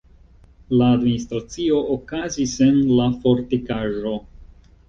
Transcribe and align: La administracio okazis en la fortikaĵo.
La 0.81 0.85
administracio 0.93 1.83
okazis 1.97 2.57
en 2.71 2.81
la 3.01 3.07
fortikaĵo. 3.27 4.19